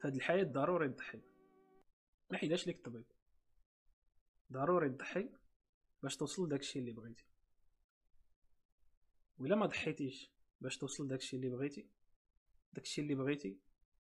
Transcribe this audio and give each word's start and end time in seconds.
في 0.00 0.06
هاد 0.06 0.14
الحياة 0.14 0.44
ضروري 0.44 0.88
تضحي 0.88 1.20
ما 2.30 2.38
حيداش 2.38 2.66
ليك 2.66 2.76
الطبيب 2.76 3.04
ضروري 4.52 4.88
تضحي 4.88 5.28
باش 6.02 6.16
توصل 6.16 6.46
لداكشي 6.46 6.78
اللي 6.78 6.92
بغيتي. 6.92 7.24
وإلا 9.38 9.56
ما 9.56 9.66
ضحيتيش 9.66 10.30
باش 10.60 10.78
توصل 10.78 11.04
لداكشي 11.04 11.36
اللي 11.36 11.48
بغيتي 11.48 11.86
داكشي 12.72 13.00
اللي 13.00 13.14
بغيتي 13.14 13.56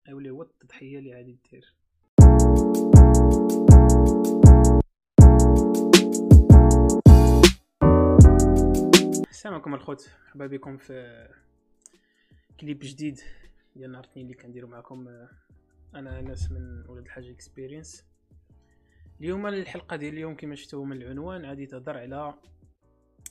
غيولي 0.07 0.29
هو 0.29 0.41
التضحية 0.41 0.99
اللي 0.99 1.15
غادي 1.15 1.37
دير. 1.51 1.73
السلام 9.29 9.53
عليكم 9.53 9.73
الخوت. 9.73 10.09
مرحبا 10.25 10.47
بكم 10.47 10.77
في 10.77 11.27
كليب 12.59 12.79
جديد 12.79 13.19
ديال 13.75 13.91
نهار 13.91 14.03
الاثنين 14.03 14.25
اللي 14.25 14.37
كنديرو 14.37 14.67
معكم. 14.67 15.27
أنا 15.95 16.19
أنس 16.19 16.51
من 16.51 16.89
ولاد 16.89 17.03
الحاج 17.03 17.29
experience 17.29 18.05
اليوم 19.19 19.47
الحلقة 19.47 19.95
ديال 19.95 20.13
اليوم 20.13 20.35
كما 20.35 20.55
شفتوا 20.55 20.85
من 20.85 21.01
العنوان 21.01 21.45
غادي 21.45 21.65
تهضر 21.65 21.97
على 21.97 22.33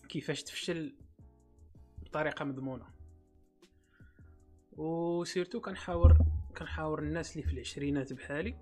كيفاش 0.09 0.43
تفشل 0.43 0.95
بطريقة 2.03 2.45
مضمونة. 2.45 2.87
و 4.73 4.84
surtout 4.84 5.61
كنحاور 5.61 6.19
كنحاور 6.59 7.03
الناس 7.03 7.37
اللي 7.37 7.47
في 7.47 7.53
العشرينات 7.53 8.13
بحالي 8.13 8.57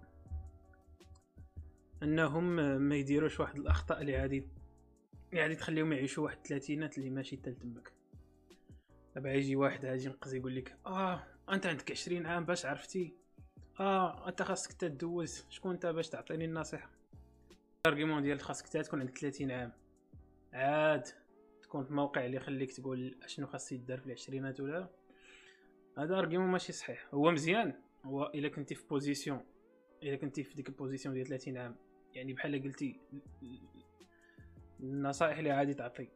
أنهم 2.02 2.56
ما 2.80 2.96
يديروش 2.96 3.40
واحد 3.40 3.56
الأخطاء 3.56 4.00
اللي 4.00 4.18
غادي 4.18 4.48
يعني 5.32 5.54
تخليهم 5.54 5.92
يعيشوا 5.92 6.24
واحد 6.24 6.36
الثلاثينات 6.36 6.98
اللي 6.98 7.10
ماشي 7.10 7.36
حتى 7.36 7.52
تمك 7.52 7.92
دابا 9.14 9.32
يجي 9.32 9.56
واحد 9.56 9.84
غادي 9.84 10.04
ينقز 10.04 10.34
يقول 10.34 10.56
لك 10.56 10.76
آه 10.86 11.22
أنت 11.50 11.66
عندك 11.66 11.90
20 11.90 12.26
عام 12.26 12.44
باش 12.44 12.66
عرفتي 12.66 13.21
آه 13.80 14.28
أنت 14.28 14.42
خاصك 14.42 14.72
تدوز. 14.72 15.44
شكون 15.50 15.72
أنت 15.72 15.86
باش 15.86 16.08
تعطيني 16.08 16.44
النصيحة؟ 16.44 16.90
ال 17.86 17.90
argument 17.90 18.22
ديال 18.22 18.40
خاصك 18.40 18.68
تا 18.68 18.82
تكون 18.82 19.00
عندك 19.00 19.18
30 19.18 19.50
عام. 19.50 19.72
عاد 20.52 21.02
تكون 21.62 21.84
في 21.84 21.92
موقع 21.92 22.26
اللي 22.26 22.36
يخليك 22.36 22.72
تقول 22.72 23.16
أشنو 23.22 23.46
خاص 23.46 23.72
يدار 23.72 23.98
في 23.98 24.06
العشرينات 24.06 24.60
ولا 24.60 24.88
هذا 25.98 26.18
argument 26.18 26.50
ماشي 26.50 26.72
صحيح. 26.72 27.08
هو 27.14 27.30
مزيان. 27.30 27.74
هو 28.04 28.32
إلا 28.34 28.48
كنتي 28.48 28.74
في 28.74 28.88
position 28.88 29.40
إلا 30.02 30.16
كنتي 30.16 30.42
في 30.44 30.54
ديك 30.54 30.68
ال 30.68 30.74
position 30.74 31.14
ديال 31.14 31.26
30 31.26 31.56
عام. 31.56 31.76
يعني 32.14 32.32
بحال 32.32 32.62
قلتي 32.62 33.00
النصائح 34.80 35.38
اللي 35.38 35.52
غادي 35.52 35.74
تعطي. 35.74 36.08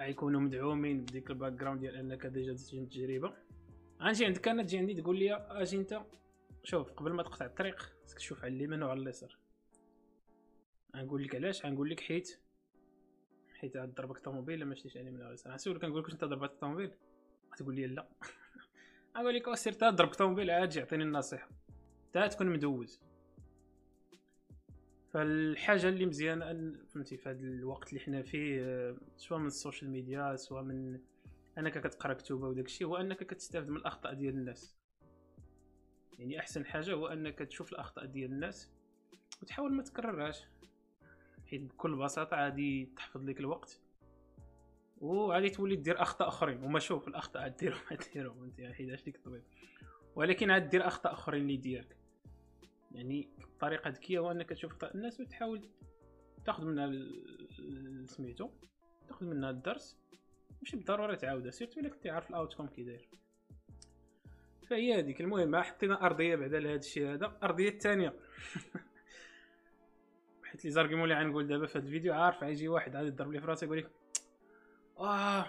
غيكونوا 0.00 0.40
مدعومين 0.40 1.00
بديك 1.02 1.30
ال 1.30 1.52
background 1.52 1.80
ديال 1.80 1.96
أنك 1.96 2.26
déjà 2.26 2.52
درتي 2.52 2.78
التجربة. 2.78 3.34
غنجي 4.02 4.26
عندك 4.26 4.48
أنا 4.48 4.62
تجي 4.62 4.78
عندي 4.78 4.94
تقول 4.94 5.18
لي 5.18 5.34
أجي 5.34 5.76
أنت؟ 5.76 6.02
شوف 6.64 6.92
قبل 6.92 7.12
ما 7.12 7.22
تقطع 7.22 7.46
الطريق 7.46 7.78
خصك 7.78 8.18
تشوف 8.18 8.44
على 8.44 8.54
اليمين 8.56 8.82
وعلى 8.82 9.00
اليسار. 9.02 9.38
غنقول 10.96 11.22
لك 11.24 11.34
علاش؟ 11.34 11.66
غنقول 11.66 11.90
لك 11.90 12.00
حيت 12.00 12.40
حيت 13.54 13.76
ضربك 13.76 14.16
الطوموبيل 14.16 14.58
لا 14.58 14.64
ماشي 14.64 14.88
على 14.88 15.00
اليمين 15.00 15.20
ولا 15.20 15.28
اليسار. 15.28 15.52
غنسولك 15.52 15.80
كنقول 15.80 15.98
لك 16.00 16.04
واش 16.04 16.12
انت 16.14 16.24
ضربت 16.24 16.50
الطوموبيل؟ 16.50 16.90
تقول 17.56 17.74
لي 17.74 17.86
لا. 17.86 18.08
غنقول 19.16 19.34
لك 19.34 19.54
سير 19.54 19.72
تا 19.72 19.90
ضرب 19.90 20.10
الطوموبيل 20.10 20.50
عاد 20.50 20.68
جي 20.68 20.80
عطيني 20.80 21.02
النصيحة. 21.04 21.48
تا 22.12 22.26
تكون 22.26 22.46
مدوز. 22.46 23.00
فالحاجة 25.12 25.88
اللي 25.88 26.06
مزيانة 26.06 26.44
أن- 26.44 26.86
فهمتي 26.92 27.16
في 27.16 27.28
هذا 27.28 27.40
الوقت 27.40 27.88
اللي 27.88 28.00
حنا 28.00 28.22
فيه 28.22 28.60
آه، 28.64 28.96
سواء 29.16 29.40
من 29.40 29.46
ال 29.46 29.52
social 29.52 29.90
media 29.90 30.36
سواء 30.36 30.62
من 30.62 31.00
أنك 31.58 31.78
كتقرأ 31.86 32.12
كتوبه 32.14 32.48
وداك 32.48 32.66
الشيء 32.66 32.86
هو 32.86 32.96
أنك 32.96 33.22
كتستافد 33.22 33.68
من 33.68 33.76
الأخطاء 33.76 34.14
ديال 34.14 34.34
الناس. 34.34 34.76
يعني 36.18 36.40
أحسن 36.40 36.66
حاجة 36.66 36.92
هو 36.92 37.06
انك 37.06 37.38
تشوف 37.38 37.72
الأخطاء 37.72 38.06
ديال 38.06 38.30
الناس 38.30 38.70
وتحاول 39.42 39.72
ما 39.72 39.82
تكررهاش. 39.82 40.46
حيت 41.46 41.62
بكل 41.62 41.96
بساطة 41.96 42.36
غادي 42.36 42.88
تحفظ 42.96 43.24
لك 43.24 43.40
الوقت 43.40 43.80
وغادي 45.00 45.50
تولي 45.50 45.76
دير 45.76 46.02
أخطاء 46.02 46.28
أخرين 46.28 46.62
وما 46.62 46.78
شوف 46.78 47.08
الأخطاء 47.08 47.42
عاد 47.42 47.56
ديرهم 47.56 47.80
عاد 47.90 48.02
ديرهم. 48.14 48.44
أنت 48.44 48.60
حيداش 48.60 49.06
ليك 49.06 49.16
الطبيب 49.16 49.42
ولكن 50.16 50.50
عاد 50.50 50.68
دير 50.68 50.86
أخطاء 50.86 51.12
أخرين 51.12 51.42
اللي 51.42 51.56
ديالك 51.56 51.96
يعني 52.92 53.28
الطريقة 53.44 53.90
ذكية 53.90 54.18
هو 54.18 54.30
انك 54.30 54.48
تشوف 54.48 54.72
أخطاء 54.72 54.96
الناس 54.96 55.20
وتحاول 55.20 55.68
تاخذ 56.44 56.64
منها 56.64 56.92
سميتو 58.06 58.50
تاخذ 59.08 59.26
منها 59.26 59.50
الدرس 59.50 59.98
ماشي 60.64 60.76
بالضرورة 60.76 61.14
تعاودها. 61.14 61.50
surtout 61.50 61.80
إلا 61.80 61.88
كنتي 61.88 62.10
عارف 62.10 62.30
ال 62.30 62.34
outcome 62.34 62.66
كي 62.66 62.82
داير. 62.82 63.08
فهي 64.70 64.98
هذيك. 64.98 65.20
المهم 65.20 65.56
حطينا 65.56 66.06
أرضية 66.06 66.36
بعدا 66.36 66.60
لهذا 66.60 66.78
الشيء 66.78 67.14
هذا. 67.14 67.26
الارضيه 67.26 67.68
الثانية 67.68 68.14
حيت 70.44 70.64
les 70.64 70.70
arguments 70.70 71.04
اللي 71.12 71.24
غنقول 71.24 71.46
دابا 71.46 71.66
في 71.66 71.78
هذا 71.78 71.86
الفيديو 71.86 72.14
عارف 72.14 72.44
غيجي 72.44 72.68
واحد 72.68 72.96
غادي 72.96 73.08
يضرب 73.08 73.32
لي 73.32 73.40
في 73.40 73.46
راسي 73.46 73.66
يقول 73.66 73.78
لك 73.78 73.90
آه 74.98 75.46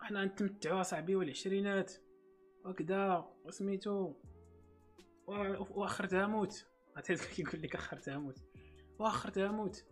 حنا 0.00 0.24
نتمتعوا 0.24 0.80
أصاحبي 0.80 1.16
والعشرينات. 1.16 1.92
وكذا 2.64 3.28
وسميتو 3.44 4.14
وا- 5.26 5.78
واخرتها 5.78 6.26
موت 6.26 6.66
عرفتي 6.96 7.34
كيقول 7.34 7.62
لك 7.62 7.74
اخرتها 7.74 8.18
موت 8.18 8.38
واخرتها 8.98 9.50
موت 9.52 9.84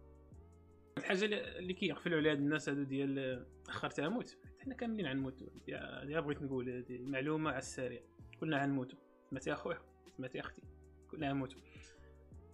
الحاجة 0.99 1.25
اللي 1.59 1.73
كيغفلوا 1.75 2.19
عليها 2.19 2.33
هاد 2.33 2.39
الناس 2.39 2.69
هادو 2.69 2.83
ديال 2.83 3.47
اخرتها 3.69 4.09
موت 4.09 4.37
حنا 4.59 4.75
كاملين 4.75 5.07
غنموتوا 5.07 5.47
يا 5.69 6.21
بغيت 6.21 6.43
نقول 6.43 6.71
هادي 6.71 6.99
معلومه 6.99 7.51
على 7.51 7.59
السريع. 7.59 8.03
كلنا 8.41 8.63
غنموتوا 8.63 8.99
سمعتي 9.31 9.53
اخويا 9.53 9.79
سمعتي 10.17 10.41
أختي. 10.41 10.63
كلنا 11.11 11.29
غنموتوا 11.31 11.61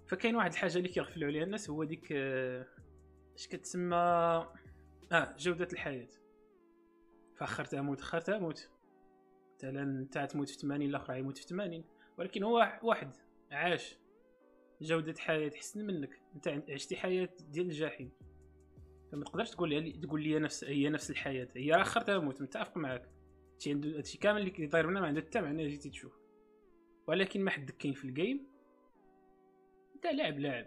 فكاين 0.06 0.36
واحد 0.36 0.50
الحاجة 0.52 0.78
اللي 0.78 0.88
كيغفلوا 0.88 1.28
عليها 1.28 1.44
الناس 1.44 1.70
هو 1.70 1.84
ديك 1.84 2.08
آه، 2.12 2.66
اش 3.36 3.48
كتسمى؟ 3.48 3.96
آه 3.96 5.34
جودة 5.38 5.68
الحياة. 5.72 6.08
فاخرتها 7.36 7.82
موت 7.82 8.00
اخرتها 8.00 8.38
موت 8.38 8.68
مثلا 9.56 9.82
انت 9.82 10.18
تموت 10.18 10.48
في 10.48 10.58
80 10.58 10.88
الآخر 10.88 11.14
يموت 11.16 11.38
في 11.38 11.44
80 11.44 11.84
ولكن 12.18 12.42
هو 12.42 12.78
واحد. 12.82 13.16
عاش. 13.50 13.98
جودة 14.80 15.14
حياة 15.18 15.50
أحسن 15.54 15.86
منك. 15.86 16.20
عن- 16.46 16.62
عشتي 16.68 16.96
حياة 16.96 17.28
ديال 17.48 17.66
الجحيم. 17.66 18.10
فما 19.12 19.24
تقدرش 19.24 19.50
تقول 19.50 19.68
لي 19.70 19.92
تقول 19.92 20.22
لي 20.22 20.38
نفس 20.38 20.64
هي 20.64 20.88
نفس 20.88 21.10
الحياة. 21.10 21.48
هي 21.56 21.72
راه 21.72 21.82
اخرتها 21.82 22.18
موت 22.18 22.42
متفق 22.42 22.76
معاك. 22.76 23.13
هادشي 23.54 23.70
عنده 23.70 23.96
هادشي 23.96 24.18
كامل 24.18 24.40
اللي 24.40 24.50
كيداير 24.50 24.86
بنا 24.86 25.00
ما 25.00 25.06
عنده 25.06 25.20
حتى 25.20 25.40
معنى 25.40 25.68
جيتي 25.68 25.90
تشوف. 25.90 26.18
ولكن 27.06 27.40
ما 27.40 27.50
حدك 27.50 27.76
كاين 27.76 27.94
في 27.94 28.04
الجيم 28.04 28.46
انت 29.94 30.06
لاعب 30.06 30.38
لاعب. 30.38 30.66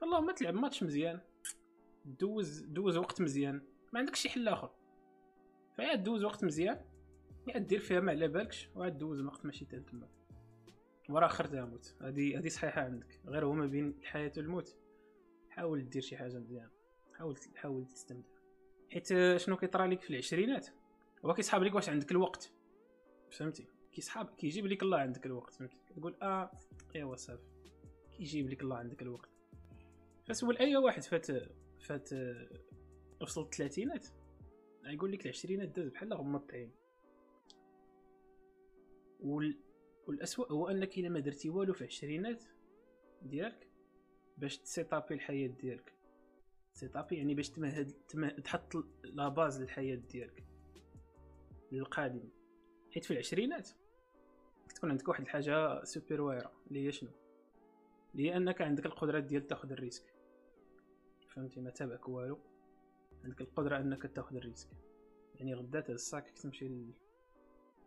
فاللهم 0.00 0.30
تلعب 0.30 0.54
ماتش 0.54 0.82
مزيان. 0.82 1.20
دوز 2.04 2.60
دوز 2.60 2.96
وقت 2.96 3.20
مزيان. 3.20 3.62
ما 3.92 3.98
عندكش 3.98 4.20
شي 4.20 4.28
حل 4.28 4.48
آخر. 4.48 4.70
فيا 5.76 5.94
دوز 5.94 6.24
وقت 6.24 6.44
مزيان. 6.44 6.84
يا 7.46 7.58
دير 7.58 7.80
فيها 7.80 8.00
ما 8.00 8.12
على 8.12 8.28
بالكش. 8.28 8.68
وعاد 8.74 8.98
دوز 8.98 9.20
وقت 9.20 9.46
ماشي 9.46 9.64
تال 9.64 9.86
تما. 9.86 10.08
وراه 11.08 11.26
اخرتها 11.26 11.64
موت 11.64 11.96
هذه 12.02 12.38
هذه 12.38 12.48
صحيحة 12.48 12.82
عندك. 12.82 13.20
غير 13.26 13.44
هو 13.44 13.52
ما 13.52 13.66
بين 13.66 13.94
الحياة 14.00 14.32
والموت. 14.36 14.76
حاول 15.50 15.88
دير 15.88 16.02
شي 16.02 16.16
حاجة 16.16 16.38
مزيانه 16.38 16.70
حاول 17.14 17.36
حاول 17.56 17.86
تستمتع. 17.86 18.38
حيت 18.92 19.36
شنو 19.36 19.56
كيطرى 19.56 19.88
لك 19.88 20.00
في 20.00 20.10
العشرينات؟ 20.10 20.68
هو 21.24 21.34
كيسحاب 21.34 21.62
لك 21.62 21.74
واش 21.74 21.88
عندك 21.88 22.10
الوقت. 22.10 22.52
فهمتي؟ 23.30 23.66
كيسحاب 23.92 24.26
كيجيب 24.26 24.66
لك 24.66 24.82
الله 24.82 24.98
عندك 24.98 25.26
الوقت 25.26 25.54
فهمتي؟ 25.54 25.76
تقول 25.96 26.16
آه 26.22 26.50
أيوا 26.96 27.16
صافي. 27.16 27.42
كيجيب 28.16 28.48
لك 28.48 28.62
الله 28.62 28.76
عندك 28.76 29.02
الوقت. 29.02 29.30
فسول 30.28 30.56
اي 30.56 30.76
واحد 30.76 31.02
فات 31.02 31.26
فات 31.80 32.12
آه، 32.12 32.48
وصل 33.22 33.42
الثلاثينات. 33.42 34.06
يقول 34.84 35.12
لك 35.12 35.24
العشرينات 35.24 35.68
داز 35.68 35.88
بحال 35.88 36.14
غمض 36.14 36.44
العين 36.48 36.70
وال... 39.20 39.58
والأسوأ 40.06 40.52
هو 40.52 40.68
أنك 40.68 40.98
إلا 40.98 41.08
ما 41.08 41.20
درتي 41.20 41.48
والو 41.48 41.72
في 41.72 41.80
العشرينات 41.80 42.44
ديالك 43.22 43.68
باش 44.38 44.58
تسيطابي 44.58 45.14
الحياة 45.14 45.48
ديالك. 45.48 45.92
سيتابي 46.72 47.16
يعني 47.16 47.34
باش 47.34 47.50
تمهد, 47.50 47.92
تحط 48.44 48.76
la 49.04 49.28
base 49.28 49.62
للحياة 49.62 49.94
ديالك. 49.94 50.47
للقادم. 51.72 52.28
حيت 52.94 53.04
في 53.04 53.10
العشرينات 53.10 53.68
تكون 54.74 54.90
عندك 54.90 55.08
واحد 55.08 55.22
الحاجة 55.22 55.84
سوبر 55.84 56.20
وايرة 56.20 56.52
اللي 56.68 56.86
هي 56.86 56.92
شنو؟ 56.92 57.10
اللي 58.14 58.30
هي 58.30 58.36
أنك 58.36 58.62
عندك 58.62 58.86
القدرة 58.86 59.18
ديال 59.18 59.46
تاخذ 59.46 59.72
ال 59.72 59.77
risque. 59.77 60.14
فهمتي؟ 61.28 61.60
ما 61.60 61.70
تابعك 61.70 62.08
والو. 62.08 62.38
عندك 63.24 63.40
القدرة 63.40 63.76
أنك 63.76 64.02
تاخذ 64.02 64.36
ال 64.36 64.40
risque. 64.40 64.68
يعني 65.34 65.54
غدا 65.54 65.80
تهز 65.80 65.94
ال 65.94 66.03
sac 66.03 66.30
تمشي 66.30 66.68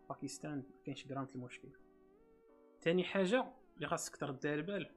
لباكستان 0.08 0.56
ما 0.56 0.82
كاينش 0.84 1.06
غرامت 1.06 1.34
المشكل. 1.34 1.68
تاني 2.80 3.04
حاجة 3.04 3.52
اللي 3.76 3.86
خاصك 3.86 4.16
ترد 4.16 4.46
على 4.46 4.54
البال 4.54 4.90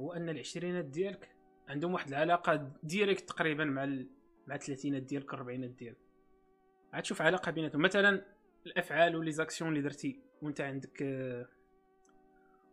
هو 0.00 0.12
أن 0.12 0.28
العشرينات 0.28 0.84
ديالك 0.84 1.34
عندهم 1.68 1.92
واحد 1.92 2.08
العلاقة 2.08 2.72
directe 2.82 3.28
تقريبا 3.28 3.64
مع. 3.64 4.04
مع 4.46 4.54
الثلاثينات 4.54 5.02
ديالك 5.02 5.34
الاربعينات 5.34 5.70
ديالك. 5.70 6.07
عاد 6.92 7.02
تشوف 7.02 7.22
علاقة 7.22 7.52
بيناتهم. 7.52 7.82
مثلا 7.82 8.24
الأفعال 8.66 9.16
و 9.16 9.32
les 9.32 9.43
actions 9.43 9.70
اللي 9.70 9.82
درتي 9.82 10.20
وانت 10.42 10.60
عندك 10.60 11.02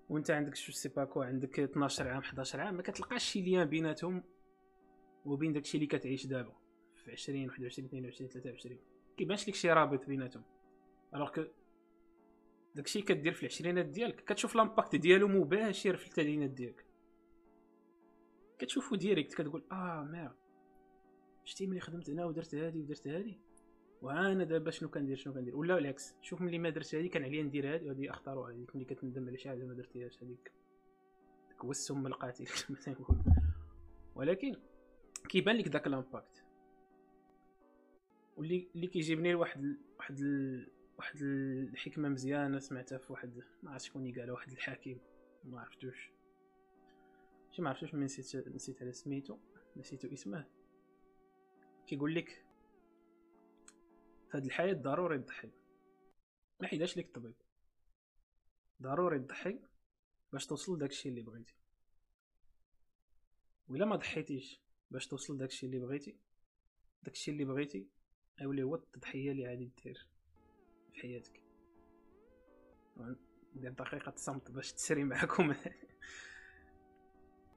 وانت 0.09 0.31
عندك 0.31 0.55
je 0.55 0.71
sais 0.71 0.89
pas 0.89 1.05
quoi 1.05 1.25
عندك 1.25 1.59
12 1.59 2.07
عام 2.07 2.21
11 2.21 2.61
عام 2.61 2.75
ما 2.75 2.81
كتلقاش 2.81 3.23
شي 3.23 3.41
lien 3.41 3.65
بيناتهم 3.67 4.23
وبين 5.25 5.53
داكشي 5.53 5.77
اللي 5.77 5.87
كتعيش 5.87 6.25
دابا 6.25 6.53
في 6.95 7.11
20 7.11 7.49
21 7.49 7.87
22 7.87 8.29
23 8.29 8.79
كيبانش 9.17 9.47
لك 9.47 9.55
شي 9.55 9.71
رابط 9.71 10.05
بيناتهم. 10.05 10.43
alors 11.15 11.29
que 11.29 11.43
داكشي 12.75 13.01
كدير 13.01 13.33
في 13.33 13.43
العشرينات 13.43 13.85
ديالك 13.85 14.15
كتشوف 14.15 14.55
l'impact 14.55 14.95
ديالو 14.95 15.27
مباشر 15.27 15.95
في 15.95 16.07
الثلاثينات 16.07 16.49
ديالك. 16.49 16.85
كتشوفو 18.59 18.95
direct 18.95 19.33
كتقول 19.33 19.63
ah 19.71 20.07
merde. 20.11 20.35
شتي 21.45 21.67
ملي 21.67 21.79
خدمت 21.79 22.09
هنا 22.09 22.25
ودرت 22.25 22.55
هادي 22.55 22.79
ودرت 22.79 23.07
هادي؟ 23.07 23.39
وأنا 24.01 24.43
دابا 24.43 24.71
شنو 24.71 24.89
كندير 24.89 25.17
شنو 25.17 25.33
كندير؟ 25.33 25.55
ولا 25.55 25.77
العكس 25.77 26.15
شوف 26.21 26.41
ملي 26.41 26.57
ما 26.59 26.69
درت 26.69 26.95
هادي 26.95 27.09
كان 27.09 27.23
عليا 27.23 27.43
ندير 27.43 27.73
هادي 27.73 27.85
وهادي 27.85 28.09
اختار 28.09 28.39
هذيك 28.39 28.75
ملي 28.75 28.85
كتندم 28.85 29.27
على 29.27 29.37
شي 29.37 29.49
حاجة 29.49 29.63
ما 29.63 29.73
درتيهاش 29.73 30.23
هذيك. 30.23 30.51
هو 31.59 31.71
السم 31.71 32.07
القاتل 32.07 32.45
كما 32.67 32.77
تنقول. 32.77 33.17
ولكن 34.15 34.55
كيبان 35.29 35.55
لك 35.55 35.67
داك 35.67 35.87
ال 35.87 35.94
impact. 35.94 36.43
واللي 38.37 38.67
اللي 38.75 38.87
كيجيبني 38.87 39.31
لواحد. 39.31 39.77
واحد 39.97 40.19
ال... 40.19 40.71
واحد 40.97 41.21
الحكمة 41.21 42.09
مزيانة 42.09 42.59
سمعتها 42.59 42.97
في 42.97 43.13
واحد 43.13 43.43
ما 43.63 43.71
عرفت 43.71 43.85
شكون 43.85 44.11
قالها 44.11 44.33
واحد 44.33 44.51
الحاكم 44.51 44.97
ما 45.43 45.61
عرفتوش. 45.61 46.11
شي 47.51 47.61
ما 47.61 47.69
عرفتوش 47.69 47.93
من 47.93 48.03
نسيت 48.03 48.47
نسيت 48.47 48.81
على 48.81 48.91
سميتو 48.91 49.37
نسيتو 49.77 50.07
اسمه. 50.13 50.45
كيقول 51.87 52.15
لك 52.15 52.45
في 54.35 54.37
هاد 54.37 54.45
الحياة 54.45 54.73
ضروري 54.73 55.19
تضحي 55.19 55.51
ما 56.59 56.67
حيداش 56.67 56.97
لك 56.97 57.05
الطبيب 57.05 57.35
ضروري 58.81 59.19
تضحي 59.19 59.59
باش 60.33 60.45
توصل 60.45 60.75
لداكشي 60.75 61.09
اللي 61.09 61.21
بغيتي. 61.21 61.55
وإلا 63.67 63.85
ما 63.85 63.95
ضحيتيش 63.95 64.61
باش 64.91 65.07
توصل 65.07 65.35
لداكشي 65.35 65.65
اللي 65.65 65.79
بغيتي 65.79 66.17
داكشي 67.03 67.31
اللي 67.31 67.45
بغيتي 67.45 67.87
أولي 68.41 68.63
هو 68.63 68.75
التضحية 68.75 69.31
اللي 69.31 69.47
غادي 69.47 69.71
دير 69.83 70.07
في 70.93 70.99
حياتك. 70.99 71.41
ندير 73.55 73.71
دقيقة 73.71 74.13
صمت 74.15 74.51
باش 74.51 74.73
تسري 74.73 75.03
معاكم. 75.03 75.55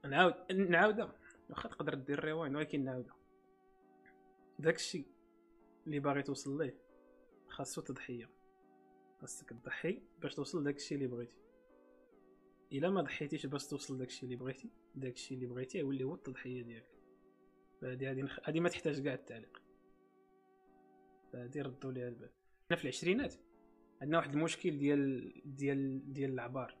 نعاود 0.05 0.51
نعاودها 0.51 1.15
واخا 1.49 1.69
تقدر 1.69 1.93
دير 1.93 2.23
rewind 2.23 2.55
ولكن 2.55 2.83
نعاودها 2.83 3.15
داكشي 4.59 5.18
اللي 5.89 5.99
باغي 5.99 6.23
توصل 6.23 6.57
ليه. 6.57 6.77
خاصو 7.47 7.81
تضحية. 7.81 8.29
خاصك 9.21 9.49
تضحي 9.49 10.01
باش 10.21 10.35
توصل 10.35 10.63
داكشي 10.63 10.95
اللي 10.95 11.07
بغيتي. 11.07 11.37
إلا 12.71 12.89
ما 12.89 13.01
ضحيتيش 13.01 13.45
باش 13.45 13.67
توصل 13.67 13.97
داكشي 13.97 14.25
اللي 14.25 14.35
بغيتي 14.35 14.69
داكشي 14.95 15.35
اللي 15.35 15.45
بغيتي 15.45 15.77
يولي 15.77 16.03
هو 16.03 16.13
التضحية 16.13 16.61
ديالك. 16.61 16.91
فهادي 17.81 18.07
هادي 18.07 18.27
هادي 18.43 18.59
ما 18.59 18.69
تحتاج 18.69 19.03
كاع 19.03 19.13
التعليق. 19.13 19.61
فهادي 21.33 21.61
ردوا 21.61 21.91
ليها 21.91 22.07
البال. 22.07 22.29
حنا 22.69 22.77
في 22.77 22.83
العشرينات 22.83 23.35
عندنا 24.01 24.17
واحد 24.17 24.33
المشكل 24.33 24.77
ديال 24.77 25.33
ديال 25.45 26.13
ديال 26.13 26.33
العبار. 26.33 26.77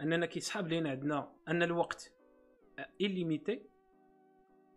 أننا 0.00 0.26
كيسحاب 0.26 0.68
لينا 0.68 0.90
عندنا 0.90 1.32
أن 1.48 1.62
الوقت 1.62 2.12
illimité 3.00 3.62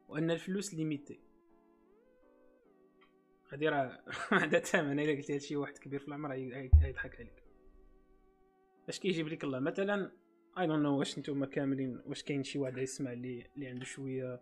وأن 0.07 0.31
الفلوس 0.31 0.73
limité 0.73 1.28
غادي 3.51 3.69
راه 3.69 3.99
عندها 4.31 4.59
ثمن 4.59 4.99
الا 4.99 5.11
قلتي 5.11 5.37
لشي 5.37 5.55
واحد 5.55 5.77
كبير 5.77 5.99
في 5.99 6.07
العمر 6.07 6.31
غيضحك 6.83 7.15
عليك. 7.15 7.43
اش 8.89 8.99
كيجيب 8.99 9.27
لك 9.27 9.43
الله؟ 9.43 9.59
مثلا 9.59 10.11
I 10.59 10.67
don't 10.67 10.83
know 10.83 10.99
واش 10.99 11.19
نتوما 11.19 11.45
كاملين 11.45 12.01
واش 12.05 12.23
كاين 12.23 12.43
شي 12.43 12.59
واحد 12.59 12.77
يسمع 12.77 13.13
اللي 13.13 13.45
اللي 13.55 13.67
عنده 13.67 13.85
شوية 13.85 14.41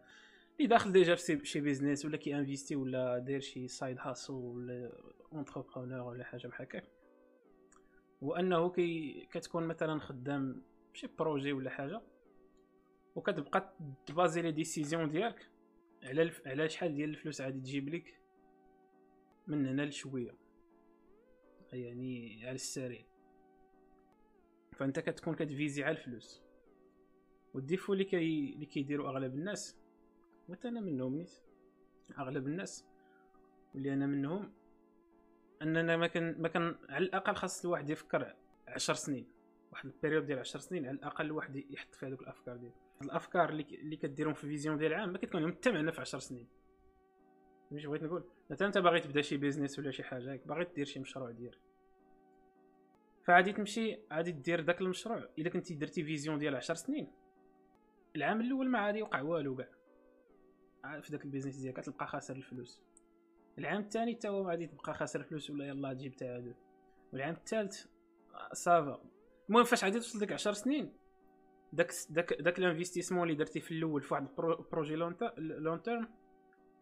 اللي 0.58 0.68
داخل 0.68 0.92
déjà 0.92 1.16
في 1.16 1.46
شي 1.46 1.62
business 1.62 2.06
ولا 2.06 2.18
كي 2.18 2.36
investir 2.36 2.76
ولا 2.76 3.18
داير 3.18 3.40
شي 3.40 3.68
side 3.68 3.98
hustle 4.00 4.34
ولا 4.34 4.92
entrepreneur 5.34 6.02
ولا 6.02 6.24
حاجة 6.24 6.48
بحال 6.48 6.68
هكا. 6.68 6.82
وأنه 8.22 8.70
كي 8.70 9.28
كتكون 9.32 9.64
مثلا 9.68 10.00
خدام 10.00 10.64
شي 10.94 11.08
projet 11.20 11.54
ولا 11.54 11.70
حاجة 11.70 12.02
وكتبقى 13.16 13.74
ت 14.06 14.12
baser 14.12 14.42
les 14.42 14.52
décisions 14.52 15.10
ديالك 15.10 15.50
على 16.04 16.22
الف... 16.22 16.48
على 16.48 16.70
شحال 16.70 16.96
ديال 16.96 17.10
الفلوس 17.10 17.42
غادي 17.42 17.60
تجيب 17.60 17.90
لك. 17.90 18.17
من 19.48 19.66
هنا 19.66 19.82
لشوية. 19.82 20.36
يعني 21.74 22.46
على 22.46 22.56
السريع. 22.56 23.06
فأنت 24.74 25.00
كتكون 25.00 25.36
كت 25.36 25.50
viser 25.50 25.84
على 25.84 25.98
الفلوس. 25.98 26.44
وال 27.54 27.64
défaut 27.64 27.94
اللي 27.94 28.04
كي 28.04 28.54
اللي 28.54 28.66
كيديروا 28.66 29.10
أغلب 29.10 29.34
الناس 29.34 29.78
وحتى 30.50 30.68
أنا 30.68 30.80
منهم 30.80 31.16
نيت. 31.16 31.32
أغلب 32.20 32.48
الناس. 32.48 32.86
واللي 33.74 33.94
أنا 33.94 34.08
منهم 34.08 34.54
أننا 35.62 35.98
ما 35.98 36.08
كان 36.08 36.42
ما 36.42 36.48
كان 36.48 36.76
على 36.90 37.06
الأقل 37.06 37.36
خاص 37.36 37.66
الواحد 37.66 37.90
يفكر 37.90 38.36
عشر 38.68 38.94
سنين. 38.94 39.28
واحد 39.72 39.86
ال 39.86 39.91
période 39.91 40.26
ديال 40.26 40.40
عشر 40.40 40.60
سنين 40.60 40.86
على 40.86 40.96
الأقل 40.96 41.26
الواحد 41.26 41.56
يحط 41.56 41.96
في 41.96 42.06
هذوك 42.06 42.22
الأفكار 42.22 42.58
ديالو. 42.58 42.76
الأفكار 43.02 43.50
اللي 43.50 43.64
اللي 43.64 43.96
كديرهم 43.96 44.34
في 44.34 44.48
vision 44.48 44.78
ديال 44.78 44.94
العام 44.94 45.10
ما 45.10 45.18
كتكون 45.18 45.42
لهم 45.42 45.52
حتى 45.52 45.72
معنى 45.72 45.92
في 45.92 46.02
عشر 46.02 46.20
سنين. 46.20 46.48
فهمتي 47.70 47.88
بغيت 47.88 48.04
نقول. 48.04 48.24
مثلا 48.50 48.68
أنت 48.68 48.78
باغي 48.78 49.00
تبدأ 49.00 49.22
شي 49.22 49.38
business 49.38 49.80
ولا 49.80 49.92
شي 49.92 50.04
حاجة 50.04 50.42
باغي 50.46 50.68
دير 50.76 50.86
شي 50.86 51.00
مشروع 51.00 51.32
ديالك 51.32 51.58
فغادي 53.24 53.54
تمشي 53.54 54.00
غادي 54.12 54.32
دير 54.32 54.62
داك 54.62 54.82
المشروع 54.82 55.30
إلا 55.40 55.50
كنتي 55.50 55.74
درتي 55.74 56.04
vision 56.04 56.40
ديال 56.40 56.56
10 56.56 56.76
سنين. 56.76 57.12
العام 58.16 58.42
الأول 58.42 58.70
ما 58.70 58.80
غادي 58.80 59.00
يوقع 59.00 59.22
والو 59.22 59.56
كاع. 59.56 59.70
في 61.02 61.12
داك 61.12 61.26
ال 61.26 61.29
business 61.29 61.56
ديالك 61.56 61.86
تبقى 61.86 62.08
خاسر 62.08 62.36
الفلوس. 62.36 62.84
العام 63.60 63.82
الثاني 63.82 64.16
حتى 64.16 64.30
هو 64.30 64.50
غادي 64.50 64.68
تبقى 64.68 64.94
خاسر 64.94 65.20
الفلوس 65.20 65.50
ولا 65.50 65.68
يلاه 65.68 65.94
تجيب 65.94 66.16
تعادل 66.16 66.54
والعام 67.14 67.34
الثالث 67.34 67.86
ça 68.54 68.78
va 68.78 69.02
المهم 69.50 69.64
فاش 69.64 69.84
غادي 69.84 70.00
توصل 70.00 70.20
ديك 70.20 70.32
10 70.32 70.52
سنين 70.52 70.94
داك 71.74 71.92
داك 72.10 72.34
داك 72.34 72.60
ال 72.60 72.64
investissement 72.64 73.24
اللي 73.24 73.36
درتي 73.36 73.60
في 73.60 73.72
الأول 73.72 74.02
في 74.02 74.14
واحد 74.14 74.28
ال 74.40 74.48
projet 74.48 74.96
long 75.38 75.82
terme 75.84 76.08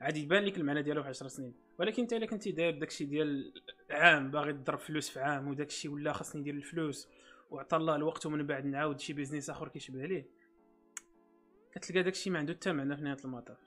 غادي 0.01 0.23
يبان 0.23 0.43
لك 0.43 0.57
المعنى 0.57 0.81
ديالو 0.81 1.03
في 1.03 1.09
10 1.09 1.27
سنين. 1.27 1.53
ولكن 1.79 2.01
انت 2.01 2.13
الا 2.13 2.25
كنتي 2.25 2.51
داير 2.51 2.79
داكشي 2.79 3.05
ديال 3.05 3.53
عام 3.91 4.31
باغي 4.31 4.53
تضرب 4.53 4.79
فلوس 4.79 5.09
في 5.09 5.19
عام 5.19 5.47
وداكشي 5.47 5.87
ولا 5.87 6.13
خاصني 6.13 6.41
ندير 6.41 6.53
الفلوس 6.53 7.09
وعطى 7.51 7.77
الله 7.77 7.95
الوقت 7.95 8.25
ومن 8.25 8.47
بعد 8.47 8.65
نعاود 8.65 8.99
شي 8.99 9.13
business 9.13 9.49
آخر 9.49 9.67
كيشبه 9.67 10.05
ليه 10.05 10.29
كتلقى 11.71 12.03
داكشي 12.03 12.29
ما 12.29 12.39
عنده 12.39 12.53
حتى 12.53 12.73
معنى 12.73 12.95
في 12.97 13.03
نهاية 13.03 13.17
المطاف. 13.25 13.57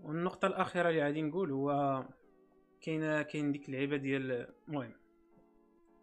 والنقطة 0.00 0.46
الأخيرة 0.46 0.88
اللي 0.88 1.02
غادي 1.02 1.22
نقول 1.22 1.50
هو 1.50 2.04
كاين 2.80 3.22
كاين 3.22 3.52
ديك 3.52 3.68
اللعيبة 3.68 3.96
ديال 3.96 4.48
المهم 4.68 4.92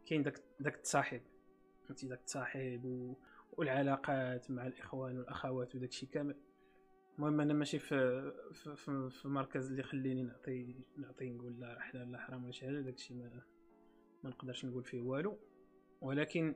كاين 0.06 0.24
داك 0.24 0.42
داك 0.60 0.76
التصاحب. 0.76 1.22
فهمتي؟ 1.86 2.08
داك 2.08 2.20
التصاحب. 2.20 3.16
والعلاقات 3.52 4.52
مع 4.52 4.68
الإخوان 4.68 5.18
والأخوات 5.18 5.76
وداكشي 5.76 6.06
كامل. 6.06 6.36
المهم 7.16 7.42
أنا 7.42 7.54
ماشي 7.54 7.80
في 7.80 8.32
في, 8.54 8.76
في, 8.76 9.10
في 9.10 9.28
مركز 9.28 9.70
اللي 9.70 9.84
خليني 9.84 10.24
نعطي 10.24 10.76
نعطي 10.98 11.30
نقول 11.30 11.60
لا 11.60 11.80
حلال 11.80 12.12
لا 12.12 12.20
حرام 12.20 12.44
ولا 12.44 12.52
شي 12.52 12.66
حاجة 12.66 12.82
داكشي 12.82 13.14
ما 13.14 13.42
ما 14.24 14.30
نقدرش 14.30 14.66
نقول 14.66 14.84
فيه 14.84 15.02
والو. 15.02 15.38
ولكن 16.02 16.56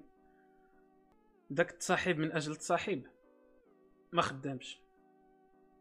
داك 1.50 1.72
التصاحب 1.72 2.18
من 2.18 2.32
أجل 2.32 2.52
التصاحب 2.52 3.04
ما 4.14 4.22
خدامش. 4.22 4.82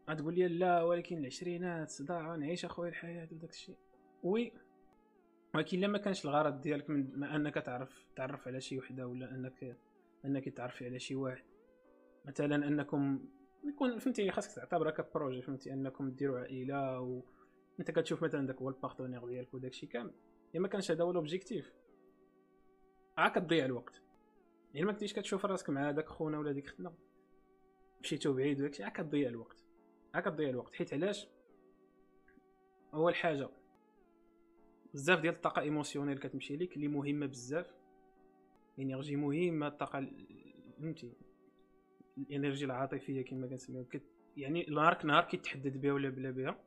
غتقول 0.09 0.35
لي 0.35 0.47
لا 0.47 0.83
ولكن 0.83 1.17
العشرينات 1.17 1.89
صداع 1.89 2.35
نعيش 2.35 2.65
أخويا 2.65 2.89
الحياة 2.89 3.27
وداك 3.31 3.49
الشيء 3.49 3.77
وي 4.23 4.51
ولكن 5.55 5.79
لما 5.79 5.97
كانش 5.97 6.25
الغرض 6.25 6.61
ديالك 6.61 6.89
من 6.89 7.19
ما 7.19 7.35
أنك 7.35 7.55
تعرف 7.55 8.05
تعرف 8.15 8.47
على 8.47 8.61
شي 8.61 8.77
وحدة 8.77 9.07
ولا 9.07 9.31
أنك 9.31 9.77
أنك 10.25 10.49
تعرفي 10.49 10.85
على 10.85 10.99
شي 10.99 11.15
واحد. 11.15 11.43
مثلا 12.25 12.67
أنكم 12.67 13.19
يكون 13.63 13.99
فهمتي 13.99 14.31
خاصك 14.31 14.55
تعتبرها 14.55 14.91
ك 14.91 14.98
projet 14.98 15.41
فهمتي 15.41 15.73
أنكم 15.73 16.11
ديروا 16.11 16.39
عائلة 16.39 16.99
و 17.01 17.21
أنت 17.79 17.91
كتشوف 17.91 18.23
مثلا 18.23 18.47
داك 18.47 18.55
هو 18.55 18.69
ال 18.69 18.74
partenaire 18.74 19.25
ديالك 19.25 19.53
وداكشي 19.53 19.87
كامل. 19.87 20.13
الا 20.53 20.61
ما 20.61 20.67
كانش 20.67 20.91
هذا 20.91 21.03
هو 21.03 21.11
l'objectif 21.11 21.73
عا 23.17 23.29
كتضيع 23.29 23.65
الوقت. 23.65 24.01
يعني 24.73 24.85
ما 24.85 24.91
كنتيش 24.91 25.13
كتشوف 25.13 25.45
راسك 25.45 25.69
مع 25.69 25.91
داك 25.91 26.07
خونا 26.07 26.39
ولا 26.39 26.51
ديك 26.51 26.67
ختنا 26.67 26.93
مشيتو 28.01 28.33
بعيد 28.33 28.59
وداكشي 28.59 28.83
عا 28.83 28.89
كتضيع 28.89 29.29
الوقت. 29.29 29.65
عا 30.13 30.21
كتضيع 30.21 30.49
الوقت. 30.49 30.75
حيت 30.75 30.93
علاش؟ 30.93 31.27
أول 32.93 33.15
حاجة 33.15 33.49
بزاف 34.93 35.19
ديال 35.19 35.33
الطاقة 35.33 35.61
émotionnelle 35.61 36.17
كتمشي 36.17 36.55
ليك 36.55 36.75
اللي 36.75 36.87
مهمة 36.87 37.25
بزاف. 37.25 37.75
énergie 38.79 39.15
مهمة 39.15 39.67
الطاقة 39.67 40.11
فهمتي 40.77 41.13
ال 42.17 42.23
énergie 42.23 42.65
العاطفية 42.65 43.25
كما 43.25 43.47
كنسميو 43.47 43.85
كت... 43.85 44.03
يعني 44.37 44.65
نهارك 44.69 45.05
نهار 45.05 45.23
كيتحدد 45.23 45.81
بها 45.81 45.93
ولا 45.93 46.09
بلا 46.09 46.31
بها 46.31 46.59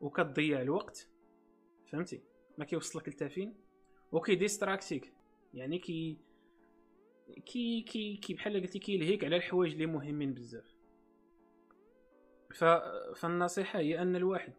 وكتضيع 0.00 0.62
الوقت 0.62 1.08
فهمتي؟ 1.86 2.20
ما 2.58 2.64
كيوصلك 2.64 3.08
لتا 3.08 3.28
فين 3.28 3.54
وكي 4.12 4.33
distract 4.33 4.91
يك. 4.91 5.12
يعني 5.54 5.78
كي 5.78 6.18
كي 7.46 7.82
كي 7.82 8.16
كي 8.16 8.34
بحال 8.34 8.60
قلتي 8.60 8.78
كيلهيك 8.78 9.24
على 9.24 9.36
الحوايج 9.36 9.72
اللي 9.72 9.86
مهمين 9.86 10.34
بزاف. 10.34 10.76
ف 12.54 12.64
فالنصيحة 13.16 13.78
هي 13.78 14.02
أن 14.02 14.16
الواحد 14.16 14.52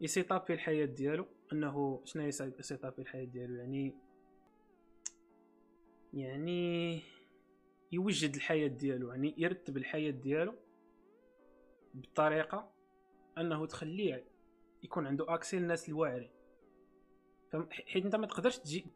ي 0.00 0.08
setup 0.08 0.46
ي 0.46 0.54
الحياة 0.54 0.84
ديالو 0.84 1.26
أنه 1.52 2.02
شنو 2.04 2.26
يسيطابي 2.26 3.02
الحياة 3.02 3.24
ديالو؟ 3.24 3.54
يعني 3.54 3.94
يعني 6.12 7.02
يوجد 7.92 8.34
الحياة 8.34 8.68
ديالو 8.68 9.10
يعني 9.10 9.34
يرتب 9.38 9.76
الحياة 9.76 10.10
ديالو 10.10 10.54
بطريقة 11.94 12.72
أنه 13.38 13.66
تخليه 13.66 14.24
يكون 14.82 15.06
عنده 15.06 15.34
اكسي 15.34 15.58
للناس 15.58 15.88
الواعرين. 15.88 16.30
حيت 17.70 18.04
أنت 18.04 18.16
ما 18.16 18.26
تقدرش 18.26 18.58
تجي 18.58 18.86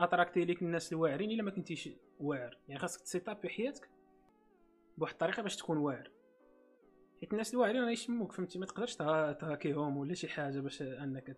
اتراكتي 0.00 0.44
ليك 0.44 0.62
الناس 0.62 0.92
الواعرين 0.92 1.30
إلا 1.30 1.42
ما 1.42 1.50
كنتيش 1.50 1.88
واعر. 2.20 2.58
يعني 2.68 2.80
خاصك 2.80 3.00
تسيطاب 3.00 3.36
في 3.36 3.48
حياتك 3.48 3.88
بواحد 4.98 5.12
الطريقة 5.12 5.42
باش 5.42 5.56
تكون 5.56 5.76
واعر. 5.76 6.10
حيت 7.20 7.32
الناس 7.32 7.54
الواعرين 7.54 7.82
راه 7.82 7.90
يشموك 7.90 8.32
فهمتي؟ 8.32 8.58
ما 8.58 8.66
تقدرش 8.66 8.96
ت 8.96 9.09
hack 9.09 9.59
يهم 9.59 9.96
ولا 9.96 10.14
شي 10.14 10.28
حاجة 10.28 10.60
باش 10.60 10.82
أنك 10.82 11.36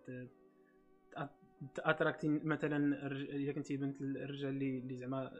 attract 1.79 2.21
ي 2.21 2.27
مثلا 2.27 3.07
الا 3.07 3.51
كنتي 3.51 3.77
بنت 3.77 4.01
الرجال 4.01 4.49
اللي 4.49 4.77
اللي 4.77 4.95
زعما 4.97 5.31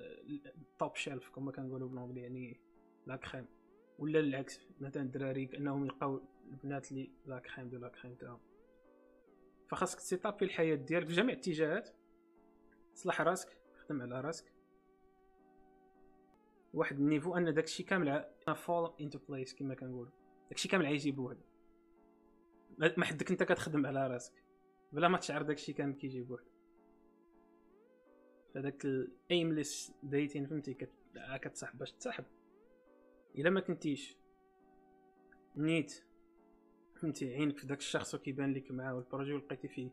top 0.79 0.95
shelf 0.95 1.29
كما 1.29 1.51
كنقولوا 1.51 1.89
بال 1.89 1.96
anglais 1.96 2.21
يعني 2.21 2.59
la 3.07 3.15
crème 3.15 3.45
ولا 3.99 4.19
العكس 4.19 4.59
مثلا 4.81 5.03
الدراري 5.03 5.45
كأنهم 5.45 5.85
يلقاو 5.85 6.21
البنات 6.51 6.91
اللي 6.91 7.11
la 7.25 7.39
crème 7.39 7.69
de 7.69 7.77
la 7.77 7.87
crème 7.87 8.15
تاعهم. 8.15 8.39
فخاصك 9.67 9.99
ت 9.99 10.06
setup 10.06 10.38
ي 10.38 10.45
الحياة 10.45 10.75
ديالك 10.75 11.07
في 11.07 11.13
جميع 11.13 11.33
الاتجاهات. 11.33 11.89
تصلح 12.95 13.21
راسك 13.21 13.57
خدم 13.77 14.01
على 14.01 14.21
راسك. 14.21 14.53
واحد 16.73 16.99
ال 16.99 17.04
niveau 17.04 17.37
أن 17.37 17.53
داكشي 17.53 17.83
كامل 17.83 18.25
fall 18.55 18.93
into 19.01 19.19
place 19.29 19.55
كما 19.55 19.75
كنقولوا. 19.75 20.11
داكشي 20.49 20.67
كامل 20.67 20.85
غيجي 20.85 21.11
بوحدو 21.11 21.41
ما 22.77 23.05
حدك 23.05 23.31
أنت 23.31 23.43
كتخدم 23.43 23.85
على 23.85 24.07
راسك. 24.07 24.50
بلا 24.91 25.07
ما 25.07 25.17
تشعر 25.17 25.41
داكشي 25.41 25.73
كامل 25.73 25.93
كيجي 25.93 26.21
بوحدو 26.21 26.51
فداك 28.53 28.85
ال 28.85 28.99
aimless 28.99 29.93
dating 30.03 30.45
فهمتي؟ 30.45 30.73
كتصاحب 31.41 31.77
باش 31.77 31.91
تصاحب. 31.91 32.25
إلا 33.35 33.49
ما 33.49 33.59
كنتيش 33.59 34.17
نيت 35.55 36.03
فهمتي؟ 36.95 37.33
عينك 37.33 37.57
في 37.57 37.67
داك 37.67 37.77
الشخص 37.77 38.15
وكيبان 38.15 38.53
لك 38.53 38.71
معاه 38.71 38.99
ال 38.99 39.04
projet 39.04 39.33
ولقيتي 39.33 39.67
فيه 39.67 39.89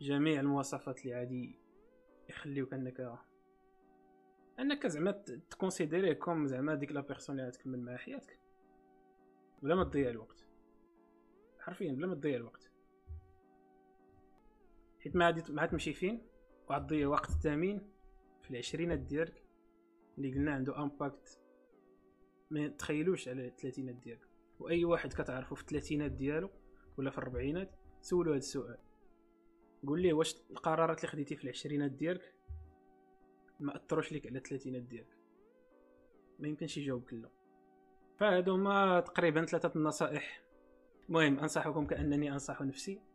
جميع 0.00 0.40
المواصفات 0.40 1.00
اللي 1.00 1.14
غادي 1.14 1.58
يخليوك 2.28 2.74
انك 2.74 3.18
أنك 4.58 4.86
زعما 4.86 5.10
ت 5.50 5.56
considérer 5.56 6.12
يه 6.12 6.22
comme 6.22 6.46
زعما 6.46 6.74
ديك 6.74 6.92
la 6.92 7.00
personne 7.00 7.38
اللي 7.38 7.48
غتكمل 7.48 7.80
معاه 7.80 7.96
حياتك. 7.96 8.38
بلا 9.62 9.74
ما 9.74 9.84
تضيع 9.84 10.10
الوقت. 10.10 10.46
حرفيا 11.60 11.92
بلا 11.92 12.06
ما 12.06 12.14
تضيع 12.14 12.36
الوقت. 12.36 12.71
حيت 15.02 15.16
ما 15.16 15.26
غادي 15.26 15.52
ما 15.52 15.66
تمشي 15.66 15.92
فين؟ 15.92 16.26
وغتضيع 16.70 17.08
وقت 17.08 17.30
ثمين 17.30 17.90
في 18.42 18.50
العشرينات 18.50 18.98
ديالك 18.98 19.42
اللي 20.18 20.32
قلنا 20.32 20.54
عنده 20.54 20.82
impact 20.82 21.38
ما 22.50 22.68
تخيلوش 22.68 23.28
على 23.28 23.46
الثلاثينات 23.46 23.94
ديالك. 23.94 24.28
وأي 24.58 24.84
واحد 24.84 25.12
كتعرفو 25.12 25.54
في 25.54 25.62
الثلاثينات 25.62 26.10
ديالو 26.12 26.50
ولا 26.96 27.10
في 27.10 27.18
الربعينات 27.18 27.70
سولو 28.00 28.30
هذا 28.30 28.38
السؤال. 28.38 28.78
قول 29.86 30.02
ليه 30.02 30.12
واش 30.12 30.36
القرارات 30.50 30.98
اللي 30.98 31.08
خديتي 31.08 31.36
في 31.36 31.44
العشرينات 31.44 31.90
ديالك 31.90 32.34
ما 33.60 33.76
أثروش 33.76 34.12
ليك 34.12 34.26
على 34.26 34.38
الثلاثينات 34.38 34.82
ديالك؟ 34.82 35.16
ما 36.38 36.48
يمكنش 36.48 36.76
يجاوبك 36.76 37.12
لا. 37.12 37.30
فهادو 38.18 38.54
هما 38.54 39.00
تقريبا 39.00 39.44
ثلاثة 39.44 39.72
النصائح 39.76 40.42
المهم 41.08 41.38
أنصحكم 41.38 41.86
كأنني 41.86 42.32
أنصح 42.32 42.62
نفسي. 42.62 43.11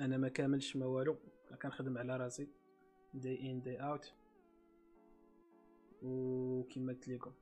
أنا 0.00 0.16
ما 0.16 0.28
كاملش 0.28 0.76
ما 0.76 0.86
والو. 0.86 1.16
كنخدم 1.62 1.98
على 1.98 2.16
راسي. 2.16 2.48
day 3.14 3.50
in 3.50 3.62
day 3.62 3.76
out 3.76 4.14
وكما 6.02 6.92
قلت 6.92 7.08
لكم 7.08 7.32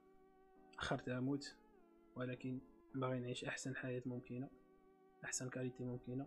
أخرت 0.78 1.08
أموت 1.08 1.56
ولكن 2.16 2.60
باغي 2.94 3.20
نعيش 3.20 3.44
أحسن 3.44 3.76
حياة 3.76 4.02
ممكنة 4.06 4.50
أحسن 5.24 5.48
qualité 5.48 5.84
ممكنة. 5.84 6.26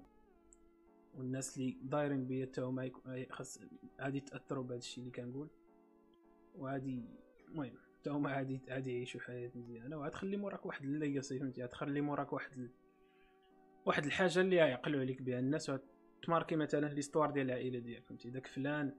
والناس 1.16 1.58
اللي 1.58 1.78
دايرين 1.82 2.28
بيا 2.28 2.46
حتى 2.46 2.62
هما 2.62 2.92
خاص 3.30 3.60
عادي 4.00 4.18
يتأثروا 4.18 4.64
بهذا 4.64 4.78
الشيء 4.78 5.04
اللي 5.04 5.16
كنقول. 5.16 5.50
وعادي 6.56 7.04
المهم 7.48 7.78
حتى 8.00 8.10
هما 8.10 8.30
عادي 8.30 8.62
عادي 8.70 8.94
يعيشوا 8.94 9.22
حياة 9.22 9.52
مزيانة. 9.56 9.98
وغتخلي 9.98 10.38
موراك 10.38 10.66
واحد 10.66 10.84
ال 10.84 10.92
legacy 10.92 11.40
فهمتي 11.40 11.64
غتخلي 11.64 12.02
موراك 12.02 12.34
واحد 12.34 12.58
ال... 12.58 12.70
واحد 13.86 14.06
الحاجة 14.06 14.42
اللي 14.42 14.56
يعقلوا 14.56 15.00
عليك 15.00 15.22
بها 15.22 15.40
الناس 15.40 15.72
وت 16.18 16.26
marquer 16.26 16.56
مثلا 16.56 16.88
l'histoire 16.88 17.32
ديال 17.32 17.46
العائلة 17.46 17.80
ديالك 17.80 18.06
فهمتي؟ 18.06 18.30
داك 18.30 18.48
فلان 18.48 18.96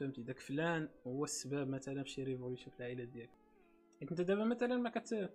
فهمتي؟ 0.00 0.22
داك 0.22 0.38
فلان 0.40 0.88
هو 1.06 1.24
السبب 1.24 1.68
مثلا 1.68 2.02
في 2.02 2.10
شي 2.10 2.24
révolution 2.24 2.70
في 2.70 2.78
العائلة 2.80 3.04
ديالك. 3.04 3.30
أنت 4.02 4.20
دابا 4.20 4.44
مثلا 4.44 4.76
ما 4.76 4.90
كت 4.90 5.30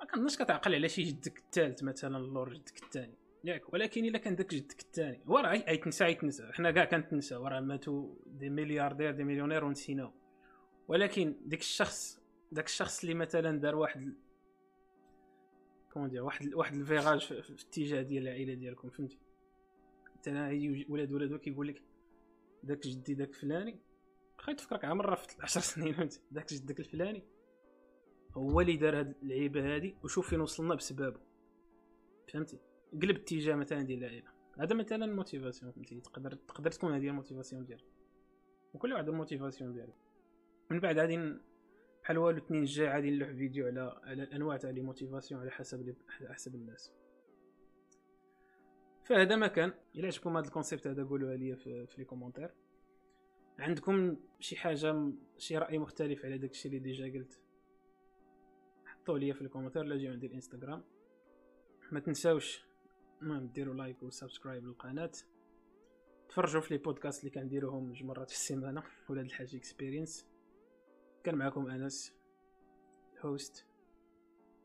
ما 0.00 0.06
كنظنش 0.14 0.36
كتعقل 0.36 0.74
على 0.74 0.88
شي 0.88 1.02
جدك 1.02 1.38
الثالث 1.38 1.82
مثلا 1.82 2.16
اللور 2.16 2.54
جدك 2.54 2.82
الثاني 2.82 3.14
ياك 3.44 3.72
ولكن 3.72 4.04
إلا 4.04 4.18
كان 4.18 4.36
داك 4.36 4.54
جدك 4.54 4.80
الثاني 4.80 5.20
هو 5.26 5.38
راه 5.38 5.54
يتنسى 5.54 6.04
يتنسى 6.04 6.50
حنا 6.52 6.70
كاع 6.70 6.84
كنتنسى 6.84 7.36
وراه 7.36 7.60
ماتوا 7.60 8.14
des 8.26 8.50
milliardaires 8.50 9.10
des 9.10 9.24
millionnaires 9.24 9.64
ونسيناو 9.64 10.12
ولكن 10.88 11.36
ديك 11.46 11.60
الشخص 11.60 12.20
داك 12.52 12.66
الشخص 12.66 13.02
اللي 13.02 13.14
مثلا 13.14 13.60
دار 13.60 13.76
واحد 13.76 14.14
comment 15.98 16.10
dire 16.10 16.22
واحد 16.22 16.54
واحد 16.54 16.74
ال 16.74 16.81
virage 16.81 17.26
في, 17.26 17.50
الاتجاه 17.50 18.02
ديال 18.02 18.22
العائله 18.22 18.54
ديالكم 18.54 18.90
فهمتي؟ 18.90 19.18
انت 20.16 20.26
يجي 20.26 20.86
ولاد 20.88 21.12
ولادو 21.12 21.38
كيقول 21.38 21.68
لك 21.68 21.82
داك 22.62 22.86
جدي 22.86 23.14
داك 23.14 23.34
فلاني. 23.34 23.80
خاي 24.38 24.54
تفكرك 24.54 24.84
عمره 24.84 25.14
في 25.14 25.36
10 25.40 25.60
سنين 25.70 25.94
فهمتي؟ 25.94 26.20
داك 26.30 26.54
جدك 26.54 26.80
الفلاني 26.80 27.22
هو 28.32 28.60
اللي 28.60 28.76
دار 28.76 28.98
هاد 28.98 29.14
اللعيبه 29.22 29.74
هادي 29.74 29.96
وشوف 30.04 30.28
فين 30.28 30.40
وصلنا 30.40 30.74
بسببه 30.74 31.20
فهمتي؟ 32.32 32.58
قلب 32.92 33.16
اتجاه 33.16 33.54
مثلا 33.54 33.82
ديال 33.82 34.04
العائله 34.04 34.30
هذا 34.58 34.74
مثلا 34.74 35.06
motivation 35.06 35.72
فهمتي؟ 35.72 36.00
تقدر 36.00 36.34
تقدر 36.34 36.70
تكون 36.70 36.94
هذه 36.94 37.08
ال 37.08 37.13
motivation 37.13 37.64
ديالك. 37.64 37.84
وكل 38.74 38.92
واحد 38.92 39.08
ال 39.08 39.14
motivation 39.14 39.72
ديالو. 39.72 39.92
من 40.70 40.80
بعد 40.80 40.98
غادي 40.98 41.16
بحال 42.08 42.18
والو 42.18 42.38
الاثنين 42.38 42.60
الجاي 42.60 42.88
غادي 42.88 43.10
نلوح 43.10 43.30
فيديو 43.30 43.66
على 43.66 44.00
على 44.04 44.22
الأنواع 44.22 44.56
تاع 44.56 44.70
les 44.70 44.80
motivations 44.80 45.40
على 45.40 45.50
حسب 45.50 45.96
على 46.20 46.34
حسب 46.34 46.54
الناس. 46.54 46.92
فهذا 49.04 49.36
ما 49.36 49.46
كان. 49.46 49.72
إلا 49.94 50.06
عجبكم 50.06 50.36
هذا 50.36 50.46
ال 50.46 50.51
concept 50.51 50.86
هذا 50.86 51.04
قولوها 51.04 51.36
لي 51.36 51.56
في, 51.56 51.86
في 51.86 51.98
les 51.98 52.04
commentaires 52.04 52.50
عندكم 53.58 54.16
شي 54.40 54.56
حاجة 54.56 55.12
شي 55.38 55.58
رأي 55.58 55.78
مختلف 55.78 56.24
على 56.24 56.38
داكشي 56.38 56.68
اللي 56.68 56.78
déjà 56.78 57.04
قلت؟ 57.04 57.40
حطوا 58.84 59.18
لي 59.18 59.32
في 59.32 59.42
ال 59.42 59.45
commentaire 59.45 59.82
ولا 59.82 59.96
جيو 59.96 60.12
عندي 60.12 60.26
الإنستغرام. 60.26 60.84
ما 61.92 62.00
تنساوش 62.00 62.64
المهم 63.22 63.46
ديروا 63.46 63.74
like 63.74 64.02
و 64.02 64.08
subscribe 64.08 64.64
للقناة. 64.64 65.12
تفرجوا 66.28 66.60
في 66.60 66.74
les 66.74 66.82
podcasts 66.82 67.20
اللي 67.20 67.30
كنديروهم 67.30 67.86
جوج 67.86 68.04
مرات 68.04 68.30
في 68.30 68.36
السيمانة. 68.36 68.82
ولاد 69.08 69.24
الحاج 69.24 69.54
Experience 69.54 70.37
كان 71.24 71.34
معكم 71.34 71.70
أنس 71.70 72.12
host 73.20 73.66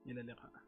إلى 0.05 0.22
اللقاء. 0.22 0.62